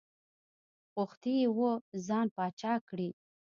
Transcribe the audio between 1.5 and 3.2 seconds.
وو ځان پاچا کړي.